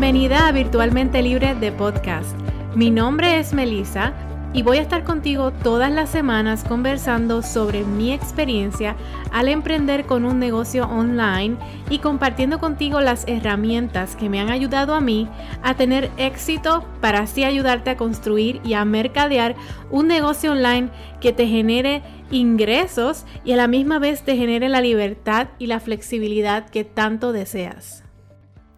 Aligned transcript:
Bienvenida 0.00 0.46
a 0.46 0.52
Virtualmente 0.52 1.22
Libre 1.22 1.56
de 1.56 1.72
Podcast. 1.72 2.30
Mi 2.76 2.88
nombre 2.88 3.40
es 3.40 3.52
Melissa 3.52 4.12
y 4.52 4.62
voy 4.62 4.78
a 4.78 4.80
estar 4.80 5.02
contigo 5.02 5.50
todas 5.50 5.90
las 5.90 6.08
semanas 6.08 6.62
conversando 6.62 7.42
sobre 7.42 7.82
mi 7.82 8.12
experiencia 8.12 8.94
al 9.32 9.48
emprender 9.48 10.06
con 10.06 10.24
un 10.24 10.38
negocio 10.38 10.84
online 10.84 11.56
y 11.90 11.98
compartiendo 11.98 12.60
contigo 12.60 13.00
las 13.00 13.26
herramientas 13.26 14.14
que 14.14 14.28
me 14.28 14.38
han 14.38 14.50
ayudado 14.50 14.94
a 14.94 15.00
mí 15.00 15.28
a 15.64 15.74
tener 15.74 16.12
éxito 16.16 16.84
para 17.00 17.22
así 17.22 17.42
ayudarte 17.42 17.90
a 17.90 17.96
construir 17.96 18.60
y 18.64 18.74
a 18.74 18.84
mercadear 18.84 19.56
un 19.90 20.06
negocio 20.06 20.52
online 20.52 20.90
que 21.20 21.32
te 21.32 21.48
genere 21.48 22.04
ingresos 22.30 23.26
y 23.44 23.50
a 23.50 23.56
la 23.56 23.66
misma 23.66 23.98
vez 23.98 24.22
te 24.22 24.36
genere 24.36 24.68
la 24.68 24.80
libertad 24.80 25.48
y 25.58 25.66
la 25.66 25.80
flexibilidad 25.80 26.70
que 26.70 26.84
tanto 26.84 27.32
deseas. 27.32 28.04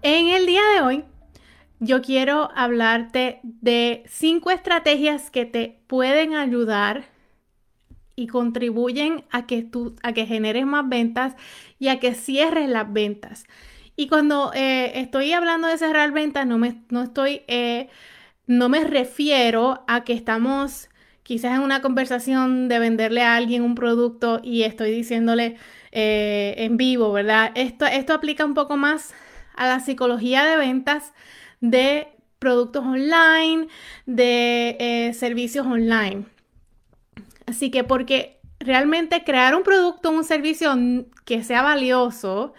En 0.03 0.29
el 0.29 0.47
día 0.47 0.63
de 0.75 0.81
hoy 0.81 1.05
yo 1.81 2.03
quiero 2.03 2.51
hablarte 2.55 3.41
de 3.43 4.05
cinco 4.07 4.51
estrategias 4.51 5.31
que 5.31 5.47
te 5.47 5.81
pueden 5.87 6.35
ayudar 6.35 7.05
y 8.15 8.27
contribuyen 8.27 9.25
a 9.31 9.47
que 9.47 9.63
tú 9.63 9.97
a 10.03 10.13
que 10.13 10.27
generes 10.27 10.67
más 10.67 10.87
ventas 10.89 11.35
y 11.79 11.89
a 11.89 11.99
que 11.99 12.15
cierres 12.15 12.69
las 12.69 12.93
ventas. 12.93 13.45
Y 13.97 14.09
cuando 14.09 14.53
eh, 14.55 14.93
estoy 15.01 15.33
hablando 15.33 15.69
de 15.69 15.79
cerrar 15.79 16.13
ventas, 16.13 16.47
no 16.47 16.59
me, 16.59 16.83
no 16.91 17.03
estoy, 17.03 17.43
eh, 17.49 17.89
no 18.47 18.69
me 18.69 18.85
refiero 18.85 19.85
a 19.89 20.05
que 20.05 20.13
estamos 20.13 20.89
quizás 21.23 21.57
en 21.57 21.63
una 21.63 21.81
conversación 21.81 22.69
de 22.69 22.79
venderle 22.79 23.23
a 23.23 23.37
alguien 23.37 23.63
un 23.63 23.75
producto 23.75 24.41
y 24.43 24.63
estoy 24.63 24.91
diciéndole 24.91 25.57
eh, 25.93 26.55
en 26.59 26.77
vivo, 26.77 27.13
¿verdad? 27.13 27.53
Esto, 27.55 27.87
esto 27.87 28.13
aplica 28.13 28.45
un 28.45 28.55
poco 28.55 28.77
más 28.77 29.15
a 29.55 29.67
la 29.67 29.81
psicología 29.81 30.45
de 30.45 30.57
ventas 30.57 31.13
de 31.61 32.09
productos 32.39 32.85
online, 32.85 33.69
de 34.07 34.77
eh, 34.81 35.15
servicios 35.15 35.67
online. 35.67 36.25
Así 37.47 37.71
que 37.71 37.85
porque 37.85 38.41
realmente 38.59 39.25
crear 39.25 39.55
un 39.55 39.63
producto, 39.63 40.11
un 40.11 40.25
servicio 40.25 40.75
que 41.25 41.43
sea 41.45 41.63
valioso, 41.63 42.55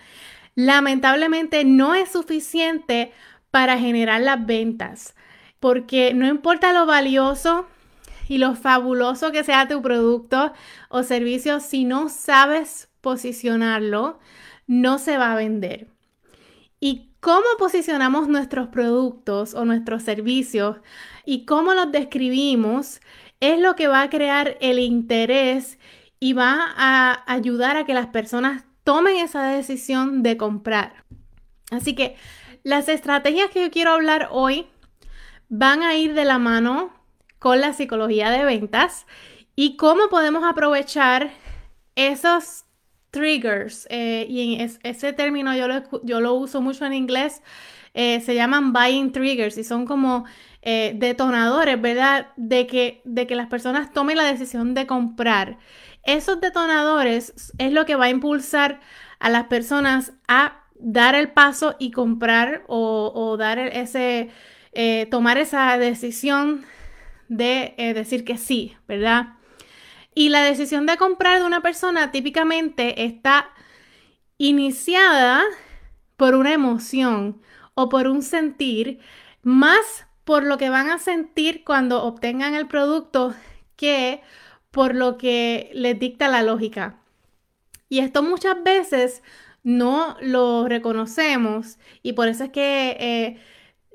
lamentablemente 0.55 1.63
no 1.63 1.95
es 1.95 2.11
suficiente 2.11 3.11
para 3.51 3.77
generar 3.77 4.21
las 4.21 4.45
ventas. 4.45 5.15
Porque 5.59 6.13
no 6.13 6.27
importa 6.27 6.73
lo 6.73 6.85
valioso 6.85 7.67
y 8.27 8.37
lo 8.37 8.55
fabuloso 8.55 9.31
que 9.31 9.43
sea 9.43 9.67
tu 9.67 9.81
producto 9.81 10.53
o 10.89 11.03
servicio, 11.03 11.59
si 11.59 11.85
no 11.85 12.09
sabes 12.09 12.89
posicionarlo, 13.01 14.19
no 14.67 14.97
se 14.99 15.17
va 15.17 15.33
a 15.33 15.35
vender. 15.35 15.87
¿Y 16.79 17.10
cómo 17.21 17.45
posicionamos 17.57 18.27
nuestros 18.27 18.67
productos 18.67 19.53
o 19.53 19.63
nuestros 19.63 20.03
servicios 20.03 20.77
y 21.23 21.45
cómo 21.45 21.73
los 21.73 21.91
describimos 21.91 22.99
es 23.39 23.59
lo 23.59 23.75
que 23.75 23.87
va 23.87 24.01
a 24.01 24.09
crear 24.09 24.57
el 24.59 24.79
interés 24.79 25.79
y 26.19 26.33
va 26.33 26.73
a 26.75 27.23
ayudar 27.31 27.77
a 27.77 27.85
que 27.85 27.93
las 27.93 28.07
personas 28.07 28.65
tomen 28.83 29.17
esa 29.17 29.43
decisión 29.43 30.23
de 30.23 30.35
comprar. 30.35 31.03
Así 31.71 31.95
que 31.95 32.17
las 32.63 32.89
estrategias 32.89 33.49
que 33.51 33.61
yo 33.61 33.71
quiero 33.71 33.91
hablar 33.91 34.29
hoy 34.31 34.67
van 35.47 35.83
a 35.83 35.95
ir 35.95 36.13
de 36.15 36.25
la 36.25 36.39
mano 36.39 36.91
con 37.39 37.61
la 37.61 37.73
psicología 37.73 38.31
de 38.31 38.45
ventas 38.45 39.05
y 39.55 39.77
cómo 39.77 40.09
podemos 40.09 40.43
aprovechar 40.43 41.31
esos 41.95 42.65
triggers, 43.11 43.87
eh, 43.89 44.25
y 44.27 44.57
ese 44.83 45.13
término 45.13 45.55
yo 45.55 45.67
lo, 45.67 45.83
yo 46.03 46.21
lo, 46.21 46.33
uso 46.33 46.61
mucho 46.61 46.85
en 46.85 46.93
inglés, 46.93 47.43
eh, 47.93 48.21
se 48.21 48.33
llaman 48.35 48.71
buying 48.71 49.11
triggers 49.11 49.57
y 49.57 49.65
son 49.65 49.85
como 49.85 50.25
eh, 50.61 50.93
detonadores, 50.95 51.79
¿verdad? 51.79 52.29
De 52.37 52.65
que, 52.67 53.01
de 53.03 53.27
que 53.27 53.35
las 53.35 53.47
personas 53.47 53.91
tomen 53.91 54.17
la 54.17 54.23
decisión 54.23 54.73
de 54.73 54.87
comprar. 54.87 55.57
Esos 56.03 56.39
detonadores 56.39 57.53
es 57.57 57.73
lo 57.73 57.85
que 57.85 57.95
va 57.95 58.05
a 58.05 58.09
impulsar 58.09 58.79
a 59.19 59.29
las 59.29 59.45
personas 59.45 60.13
a 60.27 60.63
dar 60.75 61.13
el 61.13 61.31
paso 61.31 61.75
y 61.79 61.91
comprar 61.91 62.63
o, 62.67 63.35
dar 63.37 63.59
ese, 63.59 64.29
tomar 65.11 65.37
esa 65.37 65.77
decisión 65.77 66.65
de 67.27 67.75
decir 67.95 68.25
que 68.25 68.37
sí, 68.37 68.75
¿verdad? 68.87 69.35
Y 70.13 70.29
la 70.29 70.43
decisión 70.43 70.85
de 70.85 70.97
comprar 70.97 71.39
de 71.39 71.45
una 71.45 71.61
persona 71.61 72.11
típicamente 72.11 73.05
está 73.05 73.49
iniciada 74.37 75.43
por 76.17 76.35
una 76.35 76.53
emoción 76.53 77.41
o 77.73 77.89
por 77.89 78.07
un 78.07 78.21
sentir, 78.21 78.99
más 79.41 80.05
por 80.23 80.43
lo 80.43 80.57
que 80.57 80.69
van 80.69 80.89
a 80.89 80.99
sentir 80.99 81.63
cuando 81.63 82.03
obtengan 82.03 82.55
el 82.55 82.67
producto 82.67 83.33
que 83.75 84.21
por 84.71 84.95
lo 84.95 85.17
que 85.17 85.69
les 85.73 85.99
dicta 85.99 86.27
la 86.27 86.43
lógica. 86.43 86.99
Y 87.89 87.99
esto 87.99 88.23
muchas 88.23 88.63
veces 88.63 89.23
no 89.63 90.17
lo 90.21 90.67
reconocemos 90.67 91.77
y 92.03 92.13
por 92.13 92.27
eso 92.27 92.45
es 92.45 92.49
que 92.51 92.97
eh, 92.99 93.37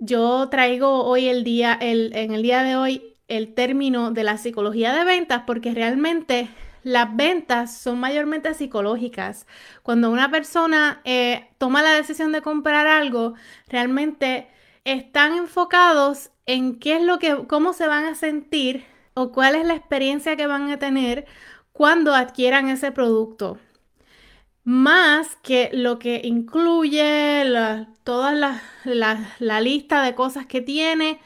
yo 0.01 0.49
traigo 0.51 1.05
hoy 1.05 1.29
el 1.29 1.45
día, 1.45 1.77
en 1.81 2.33
el 2.33 2.43
día 2.43 2.63
de 2.63 2.77
hoy, 2.77 3.16
el 3.29 3.55
término 3.55 4.11
de 4.11 4.25
la 4.25 4.39
psicología 4.39 4.93
de 4.95 5.05
ventas 5.05 5.43
porque 5.47 5.73
realmente 5.73 6.49
las 6.83 7.17
ventas 7.17 7.77
son 7.77 7.99
mayormente 7.99 8.55
psicológicas. 8.55 9.47
Cuando 9.83 10.11
una 10.11 10.31
persona 10.31 11.01
eh, 11.05 11.49
toma 11.59 11.83
la 11.83 11.91
decisión 11.95 12.31
de 12.31 12.43
comprar 12.43 12.87
algo, 12.87 13.35
realmente 13.69 14.47
están 14.85 15.35
enfocados 15.35 16.31
en 16.47 16.79
qué 16.79 16.97
es 16.97 17.03
lo 17.03 17.19
que, 17.19 17.47
cómo 17.49 17.73
se 17.73 17.89
van 17.89 18.05
a 18.05 18.15
sentir 18.15 18.85
o 19.15 19.33
cuál 19.33 19.57
es 19.57 19.67
la 19.67 19.75
experiencia 19.75 20.37
que 20.37 20.47
van 20.47 20.71
a 20.71 20.79
tener 20.79 21.27
cuando 21.73 22.15
adquieran 22.15 22.69
ese 22.69 22.93
producto. 22.93 23.59
Más 24.63 25.37
que 25.43 25.71
lo 25.73 25.99
que 25.99 26.21
incluye 26.23 27.45
toda 28.05 28.33
la 28.33 29.61
lista 29.61 30.03
de 30.03 30.15
cosas 30.15 30.47
que 30.47 30.61
tiene 30.61 31.19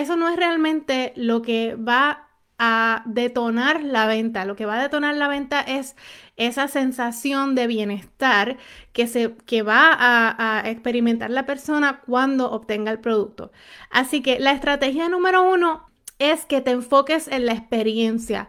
eso 0.00 0.16
no 0.16 0.28
es 0.28 0.36
realmente 0.36 1.12
lo 1.16 1.42
que 1.42 1.74
va 1.74 2.26
a 2.58 3.02
detonar 3.06 3.82
la 3.82 4.06
venta. 4.06 4.44
Lo 4.44 4.56
que 4.56 4.66
va 4.66 4.78
a 4.78 4.82
detonar 4.82 5.14
la 5.14 5.28
venta 5.28 5.60
es 5.60 5.96
esa 6.36 6.68
sensación 6.68 7.54
de 7.54 7.66
bienestar 7.66 8.56
que, 8.92 9.06
se, 9.06 9.34
que 9.46 9.62
va 9.62 9.90
a, 9.98 10.68
experimentar 10.68 11.30
la 11.30 11.46
persona 11.46 12.00
cuando 12.06 12.50
obtenga 12.50 12.90
el 12.90 13.00
producto. 13.00 13.52
Así 13.90 14.22
que 14.22 14.38
la 14.38 14.52
estrategia 14.52 15.08
número 15.08 15.42
uno 15.50 15.90
es 16.18 16.46
que 16.46 16.60
te 16.60 16.70
enfoques 16.70 17.28
en 17.28 17.46
la 17.46 17.52
experiencia. 17.52 18.48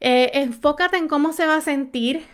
Eh, 0.00 0.30
enfócate 0.34 0.96
en 0.96 1.08
cómo 1.08 1.32
se 1.32 1.46
va 1.46 1.56
a 1.56 1.60
sentir 1.60 2.24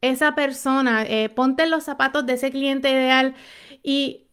esa 0.00 0.34
persona. 0.34 1.04
Eh, 1.04 1.28
ponte 1.28 1.66
los 1.66 1.84
zapatos 1.84 2.26
de 2.26 2.34
ese 2.34 2.50
cliente 2.50 2.90
ideal 2.90 3.34
y 3.82 4.26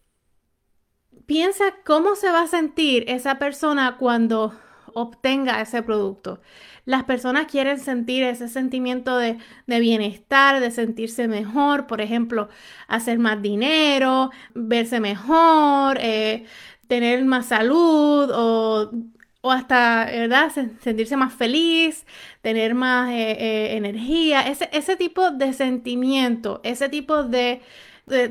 piensa 1.29 1.75
cómo 1.85 2.16
se 2.16 2.31
va 2.31 2.41
a 2.41 2.47
sentir 2.47 3.06
esa 3.07 3.38
persona 3.38 3.97
cuando 4.00 4.51
obtenga 4.95 5.62
ese 5.62 5.84
producto. 5.84 6.41
Las 6.85 7.03
personas 7.03 7.45
quieren 7.45 7.79
sentir 7.79 8.23
ese 8.23 8.47
sentimiento 8.47 9.16
de, 9.16 9.38
bienestar, 9.68 10.59
de 10.59 10.72
sentirse 10.72 11.28
mejor, 11.28 11.85
por 11.85 12.01
ejemplo, 12.01 12.50
hacer 12.88 13.19
más 13.19 13.44
dinero, 13.44 14.31
verse 14.56 15.00
mejor, 15.00 16.00
eh, 16.01 16.45
tener 16.88 17.23
más 17.25 17.45
salud 17.45 18.31
o, 18.34 18.89
hasta, 19.44 20.06
¿verdad? 20.06 20.51
Sentirse 20.81 21.15
más 21.15 21.31
feliz, 21.31 22.07
tener 22.42 22.74
más 22.74 23.12
eh, 23.12 23.38
eh, 23.39 23.77
energía, 23.77 24.42
ese, 24.48 24.98
tipo 24.98 25.30
de 25.30 25.54
sentimiento, 25.54 26.59
ese 26.63 26.89
tipo 26.89 27.24
de, 27.24 27.62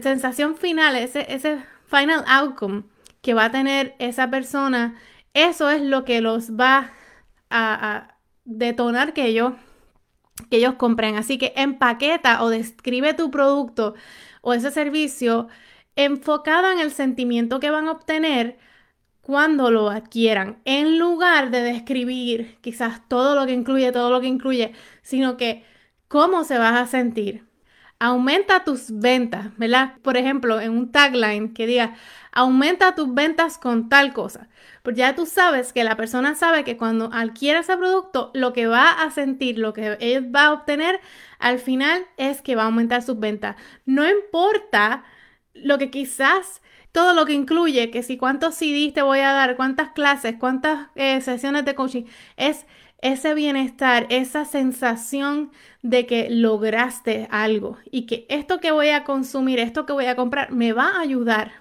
sensación 0.02 0.56
final, 0.56 0.96
ese, 0.96 1.32
ese 1.32 1.58
final 1.88 2.24
outcome 2.26 2.84
que 3.22 3.34
va 3.34 3.46
a 3.46 3.50
tener 3.50 3.94
esa 3.98 4.30
persona, 4.30 4.96
eso 5.34 5.70
es 5.70 5.82
lo 5.82 6.04
que 6.04 6.20
los 6.20 6.52
va 6.52 6.92
a, 7.50 8.14
detonar 8.44 9.12
que 9.12 9.26
ellos, 9.26 9.52
que 10.50 10.56
ellos 10.58 10.74
compren. 10.74 11.16
Así 11.16 11.36
que 11.36 11.52
empaqueta 11.56 12.42
o 12.42 12.48
describe 12.48 13.12
tu 13.14 13.30
producto 13.30 13.94
o 14.40 14.54
ese 14.54 14.70
servicio 14.70 15.48
enfocado 15.96 16.70
en 16.70 16.78
el 16.78 16.90
sentimiento 16.92 17.60
que 17.60 17.70
van 17.70 17.88
a 17.88 17.92
obtener 17.92 18.58
cuando 19.20 19.70
lo 19.70 19.90
adquieran, 19.90 20.58
en 20.64 20.98
lugar 20.98 21.50
de 21.50 21.60
describir 21.60 22.56
quizás 22.62 23.06
todo 23.08 23.34
lo 23.34 23.44
que 23.44 23.52
incluye, 23.52 23.92
todo 23.92 24.10
lo 24.10 24.22
que 24.22 24.26
incluye, 24.26 24.72
sino 25.02 25.36
que 25.36 25.64
cómo 26.08 26.44
se 26.44 26.56
vas 26.56 26.80
a 26.80 26.86
sentir 26.86 27.47
aumenta 27.98 28.64
tus 28.64 28.90
ventas, 28.90 29.56
¿verdad? 29.56 29.94
Por 30.02 30.16
ejemplo, 30.16 30.60
en 30.60 30.70
un 30.72 30.92
tagline 30.92 31.52
que 31.52 31.66
diga, 31.66 31.94
aumenta 32.32 32.94
tus 32.94 33.12
ventas 33.12 33.58
con 33.58 33.88
tal 33.88 34.12
cosa. 34.12 34.48
Porque 34.82 35.00
ya 35.00 35.14
tú 35.14 35.26
sabes 35.26 35.72
que 35.72 35.84
la 35.84 35.96
persona 35.96 36.34
sabe 36.34 36.64
que 36.64 36.76
cuando 36.76 37.10
adquiere 37.12 37.60
ese 37.60 37.76
producto, 37.76 38.30
lo 38.34 38.52
que 38.52 38.66
va 38.66 38.90
a 38.90 39.10
sentir, 39.10 39.58
lo 39.58 39.72
que 39.72 39.96
él 40.00 40.34
va 40.34 40.46
a 40.46 40.52
obtener 40.52 41.00
al 41.38 41.58
final 41.58 42.06
es 42.16 42.40
que 42.42 42.56
va 42.56 42.62
a 42.62 42.66
aumentar 42.66 43.02
sus 43.02 43.18
ventas. 43.18 43.56
No 43.84 44.08
importa 44.08 45.04
lo 45.54 45.78
que 45.78 45.90
quizás 45.90 46.62
todo 46.92 47.14
lo 47.14 47.26
que 47.26 47.32
incluye, 47.32 47.90
que 47.90 48.02
si 48.02 48.16
cuántos 48.16 48.54
CDs 48.54 48.94
te 48.94 49.02
voy 49.02 49.20
a 49.20 49.32
dar, 49.32 49.56
cuántas 49.56 49.90
clases, 49.90 50.36
cuántas 50.38 50.88
eh, 50.94 51.20
sesiones 51.20 51.64
de 51.64 51.74
coaching, 51.74 52.04
es 52.36 52.66
ese 53.00 53.34
bienestar, 53.34 54.06
esa 54.10 54.44
sensación 54.44 55.52
de 55.82 56.06
que 56.06 56.28
lograste 56.30 57.28
algo 57.30 57.78
y 57.90 58.06
que 58.06 58.26
esto 58.28 58.58
que 58.58 58.72
voy 58.72 58.88
a 58.88 59.04
consumir, 59.04 59.60
esto 59.60 59.86
que 59.86 59.92
voy 59.92 60.06
a 60.06 60.16
comprar, 60.16 60.52
me 60.52 60.72
va 60.72 60.88
a 60.88 61.00
ayudar. 61.00 61.52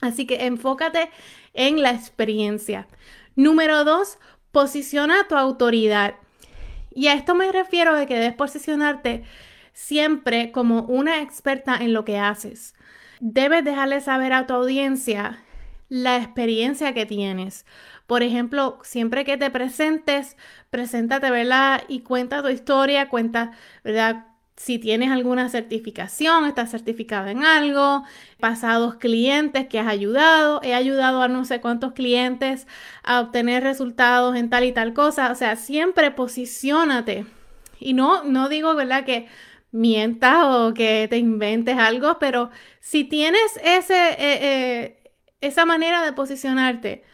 Así 0.00 0.26
que 0.26 0.46
enfócate 0.46 1.10
en 1.54 1.82
la 1.82 1.90
experiencia. 1.90 2.86
Número 3.34 3.84
dos, 3.84 4.18
posiciona 4.52 5.26
tu 5.28 5.36
autoridad. 5.36 6.14
Y 6.94 7.08
a 7.08 7.14
esto 7.14 7.34
me 7.34 7.50
refiero 7.50 7.94
de 7.96 8.06
que 8.06 8.14
debes 8.14 8.34
posicionarte 8.34 9.24
siempre 9.72 10.52
como 10.52 10.82
una 10.82 11.20
experta 11.22 11.76
en 11.76 11.92
lo 11.92 12.04
que 12.04 12.18
haces. 12.18 12.74
Debes 13.20 13.64
dejarle 13.64 14.00
saber 14.00 14.32
a 14.32 14.46
tu 14.46 14.54
audiencia 14.54 15.42
la 15.88 16.16
experiencia 16.16 16.94
que 16.94 17.06
tienes. 17.06 17.64
Por 18.08 18.22
ejemplo, 18.22 18.78
siempre 18.84 19.26
que 19.26 19.36
te 19.36 19.50
presentes, 19.50 20.38
preséntate, 20.70 21.30
¿verdad? 21.30 21.82
Y 21.88 22.00
cuenta 22.00 22.42
tu 22.42 22.48
historia, 22.48 23.10
cuenta, 23.10 23.52
¿verdad? 23.84 24.28
Si 24.56 24.78
tienes 24.78 25.10
alguna 25.10 25.50
certificación, 25.50 26.46
estás 26.46 26.70
certificada 26.70 27.30
en 27.30 27.44
algo, 27.44 28.04
pasados 28.40 28.94
clientes 28.94 29.66
que 29.68 29.78
has 29.78 29.88
ayudado, 29.88 30.62
he 30.64 30.72
ayudado 30.72 31.20
a 31.20 31.28
no 31.28 31.44
sé 31.44 31.60
cuántos 31.60 31.92
clientes 31.92 32.66
a 33.02 33.20
obtener 33.20 33.62
resultados 33.62 34.36
en 34.36 34.48
tal 34.48 34.64
y 34.64 34.72
tal 34.72 34.94
cosa. 34.94 35.30
O 35.30 35.34
sea, 35.34 35.56
siempre 35.56 36.10
posicionate. 36.10 37.26
Y 37.78 37.92
no, 37.92 38.24
no 38.24 38.48
digo, 38.48 38.74
¿verdad? 38.74 39.04
Que 39.04 39.28
mientas 39.70 40.44
o 40.46 40.72
que 40.72 41.08
te 41.10 41.18
inventes 41.18 41.76
algo, 41.76 42.18
pero 42.18 42.50
si 42.80 43.04
tienes 43.04 43.60
ese, 43.62 44.12
eh, 44.12 44.16
eh, 44.40 45.12
esa 45.42 45.66
manera 45.66 46.02
de 46.02 46.14
posicionarte, 46.14 47.04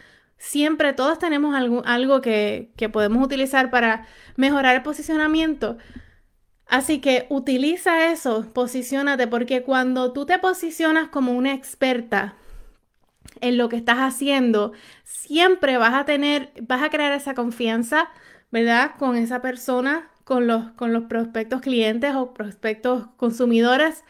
siempre 0.44 0.92
todos 0.92 1.18
tenemos 1.18 1.54
algo, 1.54 1.82
algo 1.86 2.20
que, 2.20 2.70
que 2.76 2.88
podemos 2.90 3.24
utilizar 3.24 3.70
para 3.70 4.06
mejorar 4.36 4.76
el 4.76 4.82
posicionamiento. 4.82 5.78
Así 6.66 7.00
que 7.00 7.26
utiliza 7.30 8.10
eso, 8.10 8.46
posicionate, 8.52 9.26
porque 9.26 9.62
cuando 9.62 10.12
tú 10.12 10.26
te 10.26 10.38
posicionas 10.38 11.08
como 11.08 11.32
una 11.32 11.54
experta 11.54 12.36
en 13.40 13.56
lo 13.56 13.68
que 13.68 13.76
estás 13.76 13.98
haciendo, 13.98 14.72
siempre 15.04 15.78
vas 15.78 15.94
a 15.94 16.04
tener, 16.04 16.52
vas 16.62 16.82
a 16.82 16.90
crear 16.90 17.12
esa 17.12 17.34
confianza, 17.34 18.10
¿verdad? 18.50 18.92
Con 18.98 19.16
esa 19.16 19.40
persona, 19.40 20.10
con 20.24 20.46
los, 20.46 20.72
con 20.72 20.92
los 20.92 21.04
prospectos 21.04 21.60
clientes 21.62 22.14
o 22.14 22.34
prospectos 22.34 23.06
consumidores. 23.16 24.04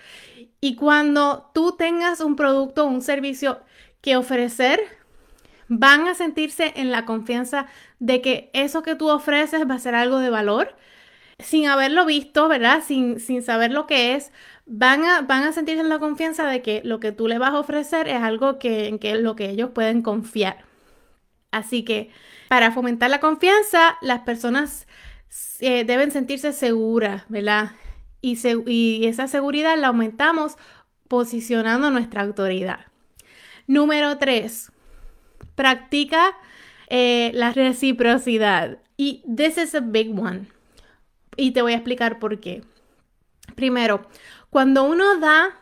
Y 0.60 0.76
cuando 0.76 1.50
tú 1.54 1.76
tengas 1.76 2.20
un 2.20 2.36
producto 2.36 2.84
o 2.84 2.88
un 2.88 3.02
servicio 3.02 3.60
que 4.00 4.16
ofrecer, 4.16 4.80
van 5.68 6.08
a 6.08 6.14
sentirse 6.14 6.72
en 6.76 6.90
la 6.90 7.04
confianza 7.04 7.66
de 7.98 8.20
que 8.20 8.50
eso 8.52 8.82
que 8.82 8.94
tú 8.94 9.08
ofreces 9.08 9.68
va 9.68 9.74
a 9.74 9.78
ser 9.78 9.94
algo 9.94 10.18
de 10.18 10.30
valor, 10.30 10.76
sin 11.38 11.66
haberlo 11.66 12.06
visto, 12.06 12.48
¿verdad? 12.48 12.82
Sin, 12.86 13.20
sin 13.20 13.42
saber 13.42 13.72
lo 13.72 13.86
que 13.86 14.14
es, 14.14 14.32
van 14.66 15.04
a, 15.04 15.22
van 15.22 15.42
a 15.44 15.52
sentirse 15.52 15.80
en 15.80 15.88
la 15.88 15.98
confianza 15.98 16.46
de 16.46 16.62
que 16.62 16.80
lo 16.84 17.00
que 17.00 17.12
tú 17.12 17.28
le 17.28 17.38
vas 17.38 17.54
a 17.54 17.58
ofrecer 17.58 18.08
es 18.08 18.22
algo 18.22 18.58
que, 18.58 18.86
en 18.86 18.98
que 18.98 19.14
lo 19.16 19.36
que 19.36 19.50
ellos 19.50 19.70
pueden 19.70 20.02
confiar. 20.02 20.64
Así 21.50 21.84
que 21.84 22.10
para 22.48 22.72
fomentar 22.72 23.10
la 23.10 23.20
confianza, 23.20 23.96
las 24.00 24.20
personas 24.20 24.86
eh, 25.60 25.84
deben 25.84 26.10
sentirse 26.10 26.52
seguras, 26.52 27.24
¿verdad? 27.28 27.72
Y, 28.20 28.38
y 28.66 29.06
esa 29.06 29.28
seguridad 29.28 29.76
la 29.78 29.88
aumentamos 29.88 30.56
posicionando 31.08 31.90
nuestra 31.90 32.22
autoridad. 32.22 32.86
Número 33.66 34.18
tres, 34.18 34.72
practica 35.54 36.36
eh, 36.88 37.30
la 37.34 37.52
reciprocidad. 37.52 38.78
Y 38.96 39.22
this 39.34 39.58
is 39.58 39.74
a 39.74 39.80
big 39.80 40.18
one. 40.18 40.48
Y 41.36 41.52
te 41.52 41.62
voy 41.62 41.72
a 41.72 41.76
explicar 41.76 42.18
por 42.18 42.40
qué. 42.40 42.62
Primero, 43.54 44.06
cuando 44.50 44.84
uno 44.84 45.18
da 45.18 45.60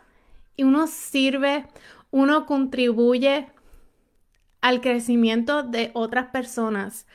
y 0.55 0.63
uno 0.63 0.87
sirve, 0.87 1.65
uno 2.11 2.45
contribuye 2.45 3.47
al 4.61 4.81
crecimiento 4.81 5.63
de 5.63 5.91
otras 5.93 6.27
personas 6.27 7.07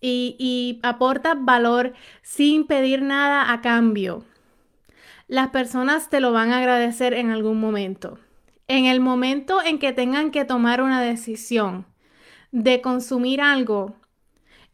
y, 0.00 0.36
y 0.38 0.80
aporta 0.82 1.34
valor 1.34 1.92
sin 2.22 2.66
pedir 2.66 3.02
nada 3.02 3.52
a 3.52 3.60
cambio. 3.60 4.24
Las 5.28 5.48
personas 5.48 6.08
te 6.08 6.20
lo 6.20 6.32
van 6.32 6.52
a 6.52 6.58
agradecer 6.58 7.14
en 7.14 7.30
algún 7.30 7.60
momento. 7.60 8.18
En 8.68 8.86
el 8.86 9.00
momento 9.00 9.62
en 9.62 9.78
que 9.78 9.92
tengan 9.92 10.30
que 10.30 10.44
tomar 10.44 10.82
una 10.82 11.00
decisión 11.00 11.86
de 12.52 12.80
consumir 12.80 13.40
algo, 13.40 13.96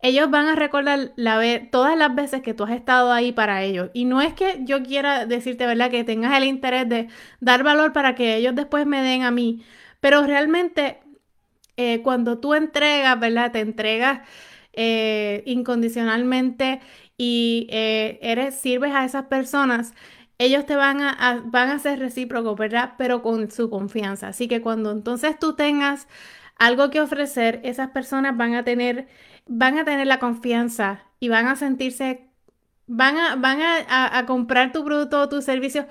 ellos 0.00 0.30
van 0.30 0.46
a 0.48 0.54
recordar 0.54 1.12
la 1.16 1.40
todas 1.70 1.96
las 1.98 2.14
veces 2.14 2.42
que 2.42 2.54
tú 2.54 2.64
has 2.64 2.70
estado 2.72 3.12
ahí 3.12 3.32
para 3.32 3.62
ellos. 3.64 3.90
Y 3.94 4.04
no 4.04 4.20
es 4.20 4.34
que 4.34 4.60
yo 4.64 4.82
quiera 4.82 5.26
decirte, 5.26 5.66
¿verdad?, 5.66 5.90
que 5.90 6.04
tengas 6.04 6.36
el 6.36 6.44
interés 6.44 6.88
de 6.88 7.08
dar 7.40 7.62
valor 7.64 7.92
para 7.92 8.14
que 8.14 8.36
ellos 8.36 8.54
después 8.54 8.86
me 8.86 9.02
den 9.02 9.22
a 9.24 9.30
mí. 9.30 9.64
Pero 10.00 10.22
realmente, 10.24 11.00
eh, 11.76 12.02
cuando 12.02 12.38
tú 12.38 12.54
entregas, 12.54 13.18
¿verdad?, 13.20 13.52
te 13.52 13.60
entregas 13.60 14.20
eh, 14.72 15.42
incondicionalmente 15.46 16.80
y 17.16 17.66
eh, 17.70 18.18
eres, 18.22 18.54
sirves 18.56 18.94
a 18.94 19.04
esas 19.04 19.24
personas, 19.26 19.94
ellos 20.38 20.66
te 20.66 20.76
van 20.76 21.00
a, 21.00 21.42
van 21.46 21.70
a 21.70 21.78
ser 21.80 21.98
recíprocos, 21.98 22.56
¿verdad? 22.56 22.94
Pero 22.98 23.22
con 23.22 23.50
su 23.50 23.70
confianza. 23.70 24.28
Así 24.28 24.46
que 24.48 24.60
cuando 24.60 24.92
entonces 24.92 25.38
tú 25.38 25.54
tengas 25.56 26.06
algo 26.58 26.90
que 26.90 27.00
ofrecer, 27.00 27.60
esas 27.64 27.90
personas 27.90 28.36
van 28.36 28.54
a 28.54 28.64
tener, 28.64 29.08
van 29.46 29.78
a 29.78 29.84
tener 29.84 30.06
la 30.06 30.18
confianza 30.18 31.04
y 31.20 31.28
van 31.28 31.46
a 31.46 31.56
sentirse, 31.56 32.28
van 32.86 33.16
a, 33.18 33.36
van 33.36 33.60
a, 33.62 34.24
comprar 34.26 34.72
tu 34.72 34.84
producto 34.84 35.20
o 35.20 35.28
tu 35.28 35.42
servicio 35.42 35.86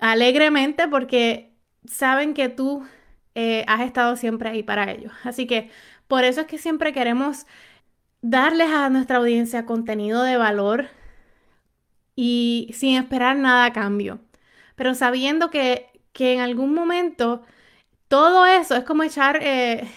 alegremente 0.00 0.88
porque 0.88 1.52
saben 1.86 2.34
que 2.34 2.48
tú 2.48 2.86
eh, 3.34 3.64
has 3.68 3.82
estado 3.82 4.16
siempre 4.16 4.50
ahí 4.50 4.62
para 4.62 4.90
ellos. 4.90 5.12
Así 5.24 5.46
que 5.46 5.70
por 6.08 6.24
eso 6.24 6.42
es 6.42 6.46
que 6.46 6.58
siempre 6.58 6.92
queremos 6.92 7.46
darles 8.22 8.70
a 8.70 8.90
nuestra 8.90 9.18
audiencia 9.18 9.66
contenido 9.66 10.22
de 10.22 10.36
valor, 10.36 10.88
y 12.22 12.68
sin 12.74 12.96
esperar 12.96 13.36
nada 13.36 13.64
a 13.64 13.72
cambio. 13.72 14.20
Pero 14.76 14.94
sabiendo 14.94 15.50
que, 15.50 15.86
en 16.18 16.40
algún 16.40 16.74
momento 16.74 17.42
todo 18.10 18.44
eso 18.44 18.74
es 18.74 18.82
como 18.82 19.04
echar, 19.04 19.38
eh, 19.40 19.88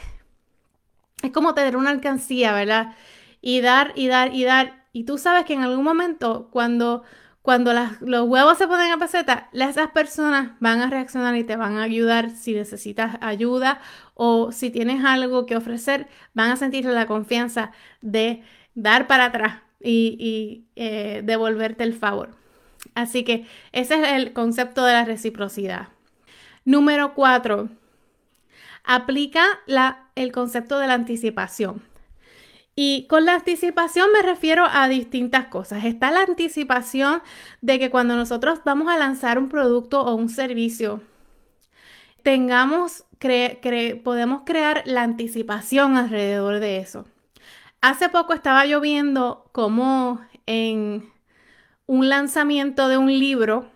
es 1.23 1.31
como 1.31 1.55
tener 1.55 1.75
una 1.75 1.89
alcancía, 1.89 2.53
¿verdad? 2.53 2.95
Y 3.41 3.61
dar 3.61 3.91
y 3.95 4.07
dar 4.07 4.35
y 4.35 4.43
dar. 4.43 4.85
Y 4.93 5.05
tú 5.05 5.17
sabes 5.17 5.45
que 5.45 5.53
en 5.53 5.63
algún 5.63 5.83
momento 5.83 6.47
cuando, 6.51 7.01
cuando 7.41 7.73
los 8.01 8.27
huevos 8.29 8.59
se 8.59 8.67
ponen 8.67 8.91
a 8.91 8.99
peseta, 8.99 9.49
esas 9.51 9.89
personas 9.89 10.51
van 10.59 10.81
a 10.81 10.91
reaccionar 10.91 11.35
y 11.35 11.43
te 11.43 11.55
van 11.55 11.77
a 11.77 11.83
ayudar 11.83 12.29
si 12.29 12.53
necesitas 12.53 13.17
ayuda 13.19 13.81
o 14.13 14.51
si 14.51 14.69
tienes 14.69 15.03
algo 15.03 15.47
que 15.47 15.57
ofrecer, 15.57 16.07
van 16.35 16.51
a 16.51 16.55
sentir 16.55 16.85
la 16.85 17.07
confianza 17.07 17.71
de 18.01 18.43
dar 18.75 19.07
para 19.07 19.25
atrás 19.25 19.63
y, 19.81 20.65
eh, 20.75 21.21
devolverte 21.23 21.83
el 21.83 21.95
favor. 21.95 22.35
Así 22.93 23.23
que 23.23 23.47
ese 23.71 23.95
es 23.95 24.21
el 24.21 24.33
concepto 24.33 24.85
de 24.85 24.93
la 24.93 25.03
reciprocidad. 25.03 25.87
Número 26.63 27.15
cuatro, 27.15 27.69
aplica 28.83 29.45
el 30.15 30.31
concepto 30.31 30.79
de 30.79 30.87
la 30.87 30.93
anticipación. 30.93 31.81
Y 32.75 33.05
con 33.07 33.25
la 33.25 33.35
anticipación 33.35 34.11
me 34.11 34.23
refiero 34.23 34.65
a 34.69 34.87
distintas 34.87 35.45
cosas. 35.45 35.85
Está 35.85 36.09
la 36.11 36.21
anticipación 36.21 37.21
de 37.61 37.77
que 37.77 37.91
cuando 37.91 38.15
nosotros 38.15 38.61
vamos 38.65 38.91
a 38.91 38.97
lanzar 38.97 39.37
un 39.37 39.47
producto 39.47 40.01
o 40.01 40.15
un 40.15 40.29
servicio, 40.29 41.01
tengamos, 42.23 43.05
podemos 44.03 44.41
crear 44.43 44.81
la 44.85 45.03
anticipación 45.03 45.97
alrededor 45.97 46.59
de 46.59 46.77
eso. 46.77 47.05
Hace 47.81 48.09
poco 48.09 48.33
estaba 48.33 48.65
yo 48.65 48.81
viendo 48.81 49.49
cómo 49.51 50.21
en 50.45 51.11
un 51.85 52.09
lanzamiento 52.09 52.87
de 52.87 52.97
un 52.97 53.07
libro 53.19 53.69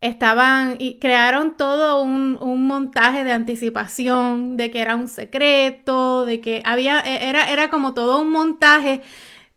estaban 0.00 0.76
y 0.78 0.98
crearon 0.98 1.56
todo 1.56 2.02
un, 2.02 2.38
montaje 2.66 3.24
de 3.24 3.32
anticipación, 3.32 4.56
de 4.56 4.70
que 4.70 4.80
era 4.80 4.96
un 4.96 5.08
secreto, 5.08 6.24
de 6.24 6.40
que 6.40 6.62
había, 6.64 7.00
e, 7.00 7.28
era, 7.28 7.50
era 7.50 7.70
como 7.70 7.94
todo 7.94 8.20
un 8.20 8.30
montaje 8.30 9.02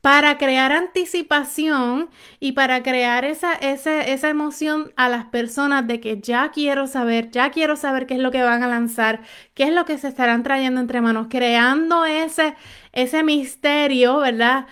para 0.02 0.38
crear 0.40 0.72
anticipación 0.72 2.10
y 2.40 2.54
para 2.54 2.82
crear 2.82 3.24
esa, 3.24 3.54
esa, 3.54 4.02
esa, 4.02 4.30
emoción 4.30 4.92
a 4.96 5.10
las 5.10 5.26
personas 5.26 5.86
de 5.88 6.00
que 6.00 6.20
ya 6.20 6.50
quiero 6.52 6.88
saber, 6.88 7.30
ya 7.30 7.52
quiero 7.52 7.76
saber 7.76 8.08
qué 8.08 8.16
es 8.16 8.20
lo 8.20 8.32
que 8.32 8.42
van 8.42 8.64
a 8.64 8.68
lanzar, 8.68 9.22
qué 9.54 9.66
es 9.66 9.74
lo 9.74 9.86
que 9.86 10.00
se 10.00 10.08
estarán 10.08 10.42
trayendo 10.42 10.82
entre 10.82 11.02
manos, 11.02 11.28
creando 11.30 12.06
ese, 12.06 12.56
ese 12.94 13.24
misterio, 13.24 14.18
¿verdad? 14.18 14.66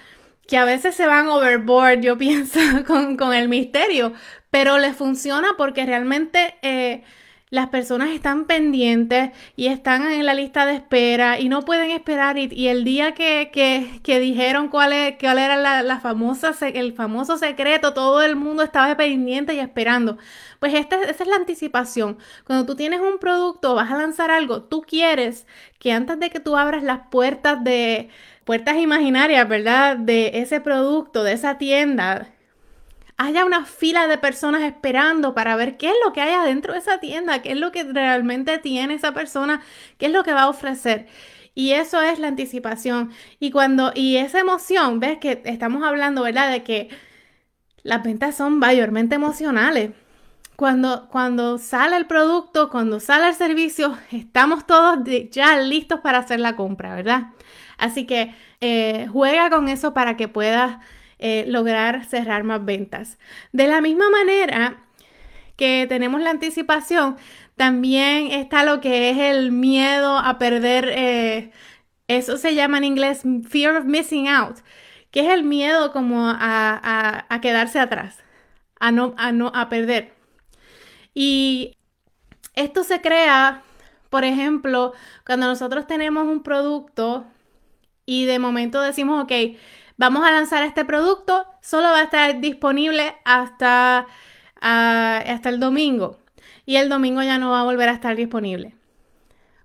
Que 0.49 0.57
a 0.57 0.65
veces 0.65 0.95
se 0.95 1.05
van 1.05 1.27
overboard, 1.27 2.01
yo 2.01 2.17
pienso, 2.25 2.59
con, 2.87 3.33
el 3.33 3.47
misterio, 3.47 4.13
pero 4.49 4.79
les 4.79 4.95
funciona 4.95 5.49
porque 5.57 5.85
realmente... 5.85 6.55
Eh, 6.61 7.03
las 7.49 7.69
personas 7.69 8.09
están 8.09 8.45
pendientes 8.45 9.31
y 9.55 9.67
están 9.67 10.11
en 10.11 10.25
la 10.25 10.35
lista 10.35 10.65
de 10.65 10.75
espera 10.75 11.39
y 11.39 11.49
no 11.49 11.65
pueden 11.65 11.89
esperar. 11.91 12.37
Y, 12.37 12.67
el 12.67 12.83
día 12.83 13.13
que, 13.13 13.49
que, 14.03 14.19
dijeron 14.19 14.69
cuál, 14.69 14.93
es, 14.93 15.15
era 15.19 15.57
la, 15.57 15.99
famosa, 15.99 16.53
el 16.61 16.93
famoso 16.93 17.37
secreto, 17.37 17.93
todo 17.93 18.21
el 18.21 18.35
mundo 18.35 18.61
estaba 18.63 18.95
pendiente 18.95 19.55
y 19.55 19.59
esperando. 19.59 20.17
Pues 20.59 20.73
esta, 20.75 21.01
esa 21.01 21.23
es 21.23 21.29
la 21.29 21.37
anticipación. 21.37 22.19
Cuando 22.45 22.65
tú 22.65 22.75
tienes 22.75 22.99
un 23.01 23.17
producto, 23.17 23.73
vas 23.75 23.91
a 23.91 23.97
lanzar 23.97 24.29
algo, 24.29 24.63
tú 24.63 24.81
quieres 24.81 25.47
que 25.79 25.91
antes 25.91 26.19
de 26.19 26.29
que 26.29 26.39
tú 26.39 26.57
abras 26.57 26.83
las 26.83 27.07
puertas 27.09 27.63
de 27.63 28.09
puertas 28.45 28.77
imaginarias, 28.77 29.47
¿verdad? 29.47 29.97
De 29.97 30.31
ese 30.35 30.61
producto, 30.61 31.23
de 31.23 31.33
esa 31.33 31.57
tienda, 31.57 32.29
haya 33.17 33.45
una 33.45 33.65
fila 33.65 34.07
de 34.07 34.17
personas 34.17 34.61
esperando 34.61 35.35
para 35.35 35.55
ver 35.57 35.75
qué 35.77 35.87
es 35.87 35.95
lo 36.05 36.13
que 36.13 36.21
hay 36.21 36.33
adentro 36.33 36.73
de 36.73 36.79
esa 36.79 36.99
tienda, 36.99 37.41
qué 37.41 37.51
es 37.51 37.57
lo 37.57 37.71
que 37.71 37.83
realmente 37.83 38.57
tiene 38.59 38.93
esa 38.93 39.13
persona, 39.13 39.61
qué 39.97 40.05
es 40.05 40.11
lo 40.13 40.23
que 40.23 40.33
va 40.33 40.43
a 40.43 40.49
ofrecer. 40.49 41.07
Y 41.53 41.73
eso 41.73 42.01
es 42.01 42.19
la 42.19 42.29
anticipación. 42.29 43.11
Y 43.37 43.51
cuando, 43.51 43.91
y 43.93 44.15
esa 44.15 44.39
emoción, 44.39 45.01
ves 45.01 45.17
que 45.17 45.41
estamos 45.43 45.83
hablando, 45.83 46.23
¿verdad? 46.23 46.49
De 46.49 46.63
que 46.63 46.87
las 47.83 48.01
ventas 48.03 48.37
son 48.37 48.57
mayormente 48.59 49.15
emocionales. 49.15 49.91
Cuando, 50.55 51.09
cuando 51.09 51.57
sale 51.57 51.97
el 51.97 52.05
producto, 52.05 52.69
cuando 52.69 53.01
sale 53.01 53.27
el 53.27 53.35
servicio, 53.35 53.97
estamos 54.11 54.65
todos 54.65 54.99
ya 55.31 55.59
listos 55.59 55.99
para 55.99 56.19
hacer 56.19 56.39
la 56.39 56.55
compra, 56.55 56.95
¿verdad? 56.95 57.33
Así 57.79 58.05
que 58.05 58.35
eh, 58.61 59.07
juega 59.11 59.49
con 59.49 59.69
eso 59.69 59.93
para 59.93 60.17
que 60.17 60.27
puedas 60.27 60.77
eh, 61.17 61.45
lograr 61.47 62.05
cerrar 62.05 62.43
más 62.43 62.63
ventas. 62.63 63.17
De 63.51 63.67
la 63.67 63.81
misma 63.81 64.09
manera 64.09 64.83
que 65.55 65.85
tenemos 65.89 66.21
la 66.21 66.29
anticipación, 66.29 67.17
también 67.55 68.31
está 68.31 68.63
lo 68.63 68.81
que 68.81 69.09
es 69.09 69.17
el 69.17 69.51
miedo 69.51 70.17
a 70.17 70.37
perder, 70.37 70.89
eh, 70.95 71.51
eso 72.07 72.37
se 72.37 72.55
llama 72.55 72.77
en 72.77 72.85
inglés 72.85 73.23
fear 73.49 73.75
of 73.75 73.85
missing 73.85 74.27
out, 74.27 74.57
que 75.11 75.21
es 75.21 75.27
el 75.29 75.43
miedo 75.43 75.91
como 75.91 76.29
a, 76.29 77.25
a 77.27 77.41
quedarse 77.41 77.79
atrás, 77.79 78.17
a 78.79 78.91
no, 78.91 79.13
a 79.17 79.31
no, 79.31 79.51
a 79.55 79.69
perder. 79.69 80.13
Y 81.13 81.77
esto 82.55 82.83
se 82.83 83.01
crea, 83.01 83.63
por 84.09 84.23
ejemplo, 84.23 84.93
cuando 85.25 85.47
nosotros 85.47 85.87
tenemos 85.87 86.27
un 86.27 86.43
producto 86.43 87.25
y 88.09 88.25
de 88.25 88.39
momento 88.39 88.81
decimos, 88.81 89.23
ok, 89.23 89.31
vamos 89.97 90.25
a 90.25 90.31
lanzar 90.31 90.63
este 90.63 90.83
producto, 90.83 91.45
solo 91.61 91.89
va 91.89 91.99
a 91.99 92.03
estar 92.05 92.41
disponible 92.41 93.15
hasta, 93.23 94.07
ah, 94.59 95.23
hasta 95.27 95.49
el 95.49 95.59
domingo 95.59 96.17
y 96.65 96.77
el 96.77 96.89
domingo 96.89 97.21
ya 97.21 97.37
no 97.37 97.51
va 97.51 97.61
a 97.61 97.65
volver 97.65 97.87
a 97.87 97.91
estar 97.91 98.15
disponible. 98.15 98.73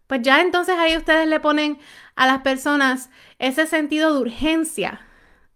Pues 0.07 0.21
ya 0.21 0.43
entonces 0.43 0.77
ahí 0.79 0.95
ustedes 0.95 1.27
le 1.27 1.41
ponen 1.41 1.79
a 2.17 2.27
las 2.27 2.43
personas 2.43 3.09
ese 3.39 3.67
sentido 3.67 4.13
de 4.13 4.21
urgencia, 4.21 5.01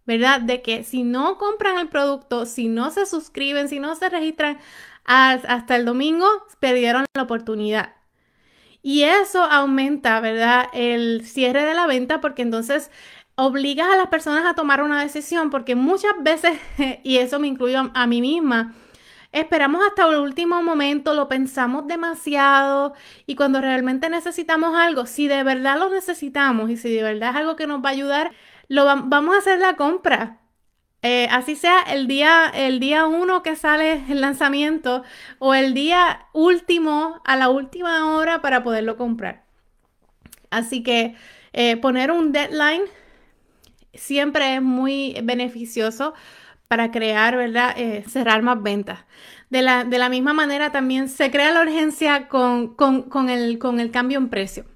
¿verdad? 0.06 0.40
De 0.40 0.62
que 0.62 0.82
si 0.82 1.02
no 1.02 1.36
compran 1.36 1.76
el 1.76 1.88
producto, 1.88 2.46
si 2.46 2.68
no 2.68 2.90
se 2.90 3.04
suscriben, 3.04 3.68
si 3.68 3.80
no 3.80 3.96
se 3.96 4.08
registran 4.08 4.56
hasta 5.04 5.76
el 5.76 5.84
domingo, 5.84 6.26
perdieron 6.58 7.04
la 7.14 7.24
oportunidad. 7.24 7.97
Y 8.88 9.02
eso 9.02 9.44
aumenta, 9.44 10.18
¿verdad? 10.20 10.70
El 10.72 11.26
cierre 11.26 11.66
de 11.66 11.74
la 11.74 11.86
venta 11.86 12.22
porque 12.22 12.40
entonces 12.40 12.90
obligas 13.34 13.86
a 13.86 13.98
las 13.98 14.06
personas 14.06 14.46
a 14.46 14.54
tomar 14.54 14.82
una 14.82 15.02
decisión 15.02 15.50
porque 15.50 15.74
muchas 15.74 16.12
veces, 16.22 16.58
y 17.04 17.18
eso 17.18 17.38
me 17.38 17.48
incluyo 17.48 17.90
a 17.92 18.06
mí 18.06 18.22
misma, 18.22 18.74
esperamos 19.30 19.82
hasta 19.86 20.08
el 20.08 20.16
último 20.16 20.62
momento, 20.62 21.12
lo 21.12 21.28
pensamos 21.28 21.86
demasiado 21.86 22.94
y 23.26 23.34
cuando 23.34 23.60
realmente 23.60 24.08
necesitamos 24.08 24.74
algo, 24.74 25.04
si 25.04 25.28
de 25.28 25.42
verdad 25.42 25.78
lo 25.78 25.90
necesitamos 25.90 26.70
y 26.70 26.78
si 26.78 26.90
de 26.90 27.02
verdad 27.02 27.32
es 27.32 27.36
algo 27.36 27.56
que 27.56 27.66
nos 27.66 27.84
va 27.84 27.90
a 27.90 27.92
ayudar, 27.92 28.32
lo 28.68 28.86
vamos 28.86 29.34
a 29.34 29.38
hacer 29.40 29.58
la 29.58 29.76
compra. 29.76 30.40
Eh, 31.02 31.28
así 31.30 31.54
sea 31.54 31.82
el 31.82 32.08
día, 32.08 32.50
el 32.52 32.80
día 32.80 33.06
uno 33.06 33.42
que 33.42 33.54
sale 33.54 34.04
el 34.08 34.20
lanzamiento 34.20 35.04
o 35.38 35.54
el 35.54 35.72
día 35.72 36.26
último 36.32 37.20
a 37.24 37.36
la 37.36 37.48
última 37.50 38.14
hora 38.16 38.42
para 38.42 38.64
poderlo 38.64 38.96
comprar. 38.96 39.44
Así 40.50 40.82
que 40.82 41.14
eh, 41.52 41.76
poner 41.76 42.10
un 42.10 42.32
deadline 42.32 42.82
siempre 43.94 44.56
es 44.56 44.62
muy 44.62 45.16
beneficioso 45.22 46.14
para 46.68 46.90
crear, 46.90 47.36
¿verdad? 47.36 47.74
Eh, 47.76 48.04
cerrar 48.08 48.42
más 48.42 48.62
ventas. 48.62 49.00
De 49.50 49.62
la, 49.62 49.84
de 49.84 49.98
la, 49.98 50.10
misma 50.10 50.34
manera 50.34 50.72
también 50.72 51.08
se 51.08 51.30
crea 51.30 51.50
la 51.50 51.62
urgencia 51.62 52.28
con, 52.28 52.74
el, 53.30 53.58
con 53.58 53.80
el 53.80 53.90
cambio 53.90 54.18
en 54.18 54.28
precio. 54.28 54.66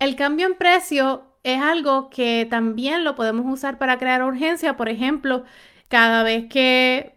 El 0.00 0.16
cambio 0.16 0.46
en 0.46 0.56
precio 0.56 1.29
es 1.42 1.60
algo 1.60 2.10
que 2.10 2.46
también 2.50 3.04
lo 3.04 3.14
podemos 3.14 3.46
usar 3.52 3.78
para 3.78 3.98
crear 3.98 4.22
urgencia. 4.22 4.76
Por 4.76 4.88
ejemplo, 4.88 5.44
cada 5.88 6.22
vez 6.22 6.46
que 6.48 7.14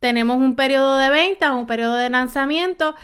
tenemos 0.00 0.38
un 0.38 0.56
periodo 0.56 0.96
de 0.98 1.10
venta 1.10 1.54
o 1.54 1.58
un 1.58 1.66
periodo 1.66 1.96
de 1.96 2.10
lanzamiento 2.10 2.94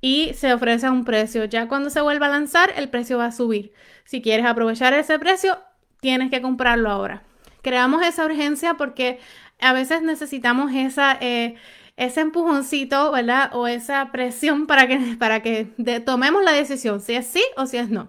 y 0.00 0.34
se 0.34 0.52
ofrece 0.52 0.90
un 0.90 1.04
precio, 1.04 1.44
ya 1.46 1.68
cuando 1.68 1.90
se 1.90 2.00
vuelva 2.00 2.26
a 2.26 2.30
lanzar, 2.30 2.72
el 2.76 2.88
precio 2.88 3.18
va 3.18 3.26
a 3.26 3.32
subir. 3.32 3.72
Si 4.04 4.22
quieres 4.22 4.46
aprovechar 4.46 4.94
ese 4.94 5.18
precio, 5.18 5.58
tienes 6.00 6.30
que 6.30 6.42
comprarlo 6.42 6.90
ahora 6.90 7.22
creamos 7.66 8.06
esa 8.06 8.24
urgencia 8.24 8.74
porque 8.74 9.18
a 9.60 9.72
veces 9.72 10.00
necesitamos 10.00 10.72
esa, 10.72 11.18
eh, 11.20 11.56
ese 11.96 12.20
empujoncito, 12.20 13.10
¿verdad? 13.10 13.50
O 13.54 13.66
esa 13.66 14.12
presión 14.12 14.68
para 14.68 14.86
que, 14.86 15.16
para 15.18 15.42
que 15.42 15.64
tomemos 16.06 16.44
la 16.44 16.52
decisión, 16.52 17.00
si 17.00 17.14
es 17.14 17.26
sí 17.26 17.42
o 17.56 17.66
si 17.66 17.78
es 17.78 17.90
no. 17.90 18.08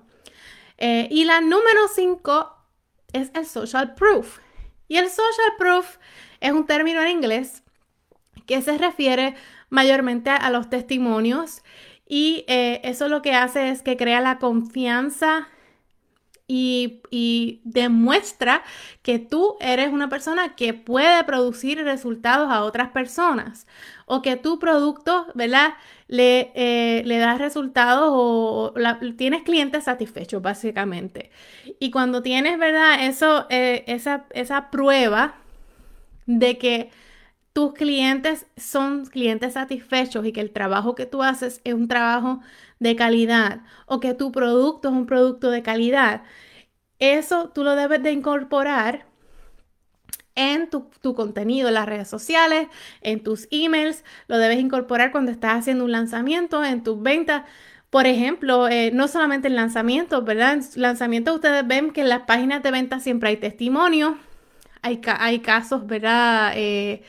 Eh, 0.77 1.07
y 1.11 1.25
la 1.25 1.41
número 1.41 1.87
5 1.93 2.55
es 3.13 3.31
el 3.33 3.45
social 3.45 3.95
proof. 3.95 4.39
Y 4.87 4.97
el 4.97 5.09
social 5.09 5.53
proof 5.57 5.97
es 6.39 6.51
un 6.51 6.65
término 6.65 7.01
en 7.01 7.09
inglés 7.09 7.63
que 8.45 8.61
se 8.61 8.77
refiere 8.77 9.35
mayormente 9.69 10.29
a 10.29 10.49
los 10.49 10.69
testimonios 10.69 11.61
y 12.07 12.45
eh, 12.47 12.79
eso 12.83 13.09
lo 13.09 13.21
que 13.21 13.33
hace 13.33 13.69
es 13.69 13.81
que 13.81 13.97
crea 13.97 14.21
la 14.21 14.39
confianza 14.39 15.49
y, 16.47 17.61
demuestra 17.63 18.63
que 19.01 19.19
tú 19.19 19.57
eres 19.59 19.91
una 19.91 20.09
persona 20.09 20.55
que 20.55 20.73
puede 20.73 21.23
producir 21.25 21.83
resultados 21.83 22.49
a 22.49 22.63
otras 22.63 22.89
personas 22.89 23.67
o 24.05 24.21
que 24.21 24.37
tu 24.37 24.57
producto, 24.59 25.27
¿verdad? 25.35 25.73
Le, 26.07 26.51
eh, 26.55 27.03
le 27.05 27.17
da 27.17 27.37
resultados 27.37 28.09
o, 28.13 28.73
tienes 29.17 29.43
clientes 29.43 29.83
satisfechos, 29.83 30.41
básicamente. 30.41 31.31
Y 31.79 31.91
cuando 31.91 32.21
tienes, 32.21 32.57
¿verdad? 32.57 33.05
Eso, 33.05 33.45
eh, 33.49 33.83
esa, 33.87 34.25
esa 34.31 34.69
prueba 34.71 35.35
de 36.25 36.57
que 36.57 36.89
tus 37.57 37.73
clientes 37.73 38.45
son 38.55 39.07
clientes 39.07 39.53
satisfechos 39.53 40.23
y 40.27 40.31
que 40.31 40.41
el 40.41 40.51
trabajo 40.51 40.93
que 40.93 41.07
tú 41.07 41.23
haces 41.23 41.59
es 41.63 41.73
un 41.73 41.87
trabajo 41.87 42.39
de 42.77 42.95
calidad 42.95 43.61
o 43.87 43.99
que 43.99 44.13
tu 44.13 44.31
producto 44.31 44.89
es 44.89 44.93
un 44.93 45.07
producto 45.07 45.49
de 45.49 45.63
calidad, 45.63 46.21
eso 46.99 47.49
tú 47.49 47.63
lo 47.63 47.75
debes 47.75 48.03
de 48.03 48.11
incorporar 48.11 49.07
en 50.35 50.69
tu, 50.69 50.91
contenido, 51.15 51.69
en 51.69 51.73
las 51.73 51.87
redes 51.87 52.07
sociales, 52.07 52.67
en 53.01 53.23
tus 53.23 53.47
emails, 53.49 54.03
lo 54.27 54.37
debes 54.37 54.59
incorporar 54.59 55.11
cuando 55.11 55.31
estás 55.31 55.57
haciendo 55.57 55.83
un 55.83 55.91
lanzamiento, 55.91 56.63
en 56.63 56.83
tus 56.83 57.01
ventas. 57.01 57.41
Por 57.89 58.05
ejemplo, 58.05 58.67
eh, 58.67 58.91
no 58.93 59.07
solamente 59.07 59.47
en 59.47 59.55
lanzamientos, 59.55 60.23
¿verdad? 60.23 60.53
En 60.53 60.61
lanzamientos 60.79 61.33
ustedes 61.33 61.65
ven 61.65 61.89
que 61.89 62.01
en 62.01 62.09
las 62.09 62.21
páginas 62.27 62.61
de 62.61 62.69
venta 62.69 62.99
siempre 62.99 63.29
hay 63.29 63.37
testimonios, 63.37 64.13
hay, 64.83 65.01
hay 65.19 65.39
casos, 65.39 65.87
¿verdad? 65.87 66.53
Eh, 66.55 67.01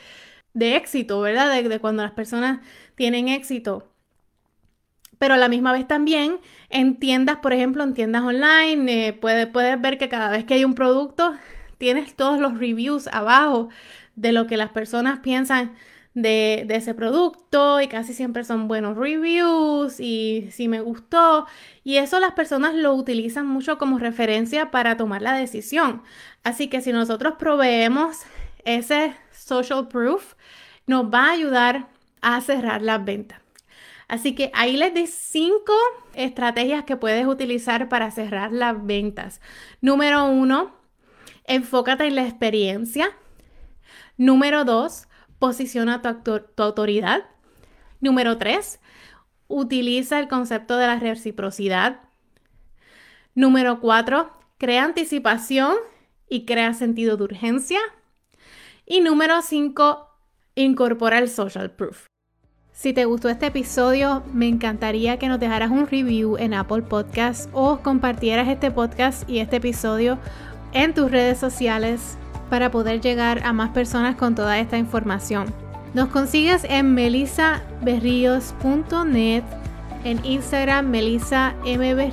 de 0.53 0.75
éxito, 0.75 1.21
¿verdad? 1.21 1.63
de 1.63 1.79
cuando 1.79 2.03
las 2.03 2.11
personas 2.11 2.59
tienen 2.95 3.27
éxito 3.27 3.89
pero 5.19 5.33
a 5.35 5.37
la 5.37 5.49
misma 5.49 5.73
vez 5.73 5.87
también 5.87 6.39
en 6.69 6.95
tiendas, 6.95 7.37
por 7.37 7.53
ejemplo, 7.53 7.83
en 7.83 7.93
tiendas 7.93 8.23
online, 8.23 9.07
eh, 9.07 9.13
puedes, 9.13 9.51
ver 9.53 9.97
que 9.99 10.09
cada 10.09 10.31
vez 10.31 10.45
que 10.45 10.55
hay 10.55 10.63
un 10.63 10.73
producto, 10.73 11.35
tienes 11.77 12.15
todos 12.15 12.39
los 12.39 12.57
reviews 12.57 13.07
abajo 13.07 13.69
de 14.15 14.31
lo 14.31 14.47
que 14.47 14.57
las 14.57 14.69
personas 14.71 15.19
piensan 15.19 15.75
de, 16.13 16.65
ese 16.69 16.93
producto 16.93 17.81
y 17.81 17.87
casi 17.87 18.13
siempre 18.13 18.43
son 18.43 18.67
buenos 18.67 18.97
reviews 18.97 19.99
y 19.99 20.49
si 20.51 20.67
me 20.67 20.81
gustó 20.81 21.45
y 21.83 21.97
eso 21.97 22.19
las 22.19 22.33
personas 22.33 22.73
lo 22.73 22.93
utilizan 22.93 23.45
mucho 23.45 23.77
como 23.77 23.99
referencia 23.99 24.71
para 24.71 24.97
tomar 24.97 25.21
la 25.21 25.33
decisión. 25.33 26.01
Así 26.43 26.67
que 26.67 26.81
si 26.81 26.93
nosotros 26.93 27.35
proveemos 27.37 28.17
ese 28.63 29.13
social 29.31 29.87
proof, 29.87 30.33
nos 30.89 31.05
va 31.05 31.27
a 31.27 31.33
ayudar 31.33 31.87
a 32.19 32.41
cerrar 32.41 32.81
las 32.81 33.05
ventas. 33.05 33.39
Así 34.07 34.33
que 34.33 34.49
ahí 34.55 34.75
les 34.75 34.91
di 34.91 35.05
cinco 35.05 35.75
estrategias 36.15 36.83
que 36.83 36.97
puedes 36.97 37.27
utilizar 37.27 37.89
para 37.89 38.09
cerrar 38.09 38.51
las 38.51 38.83
ventas. 38.83 39.39
Número 39.81 40.25
uno, 40.25 40.73
enfócate 41.43 42.07
en 42.07 42.15
la 42.15 42.23
experiencia. 42.23 43.11
Número 44.17 44.65
dos, 44.65 45.07
posiciona 45.37 46.01
tu, 46.01 46.39
tu 46.39 46.63
autoridad. 46.63 47.23
Número 47.99 48.39
tres, 48.39 48.79
utiliza 49.47 50.19
el 50.19 50.27
concepto 50.27 50.77
de 50.77 50.87
la 50.87 50.95
reciprocidad. 50.95 51.99
Número 53.35 53.79
cuatro, 53.79 54.33
crea 54.57 54.85
anticipación 54.85 55.75
y 56.27 56.45
crea 56.47 56.73
sentido 56.73 57.15
de 57.15 57.25
urgencia. 57.25 57.79
Y 58.87 59.01
número 59.01 59.43
cinco, 59.43 60.08
incorpora 60.63 61.19
el 61.19 61.29
social 61.29 61.71
proof. 61.71 62.05
Si 62.71 62.93
te 62.93 63.05
gustó 63.05 63.29
este 63.29 63.47
episodio, 63.47 64.21
me 64.33 64.47
encantaría 64.47 65.17
que 65.17 65.27
nos 65.27 65.39
dejaras 65.39 65.71
un 65.71 65.87
review 65.87 66.37
en 66.37 66.53
Apple 66.53 66.83
Podcasts 66.83 67.49
o 67.51 67.79
compartieras 67.79 68.47
este 68.47 68.69
podcast 68.71 69.27
y 69.29 69.39
este 69.39 69.57
episodio 69.57 70.17
en 70.73 70.93
tus 70.93 71.11
redes 71.11 71.37
sociales 71.37 72.17
para 72.49 72.71
poder 72.71 73.01
llegar 73.01 73.41
a 73.43 73.51
más 73.53 73.71
personas 73.71 74.15
con 74.15 74.35
toda 74.35 74.57
esta 74.59 74.77
información. 74.77 75.53
Nos 75.93 76.07
consigues 76.09 76.63
en 76.65 76.93
melisaberrios.net, 76.93 79.43
en 80.03 80.25
Instagram 80.25 80.87
Melisa 80.87 81.55
M. 81.65 82.11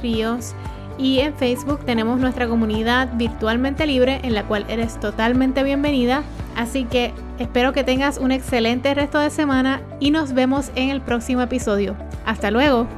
y 0.98 1.18
en 1.18 1.34
Facebook 1.34 1.84
tenemos 1.84 2.18
nuestra 2.18 2.48
comunidad 2.48 3.10
virtualmente 3.14 3.86
libre 3.86 4.20
en 4.22 4.32
la 4.34 4.44
cual 4.44 4.64
eres 4.68 4.98
totalmente 4.98 5.62
bienvenida. 5.62 6.24
Así 6.56 6.84
que 6.84 7.12
espero 7.38 7.72
que 7.72 7.84
tengas 7.84 8.18
un 8.18 8.32
excelente 8.32 8.94
resto 8.94 9.20
de 9.20 9.30
semana 9.30 9.82
y 10.00 10.10
nos 10.10 10.32
vemos 10.32 10.70
en 10.74 10.88
el 10.90 11.02
próximo 11.02 11.42
episodio. 11.42 11.94
Hasta 12.24 12.50
luego. 12.50 12.88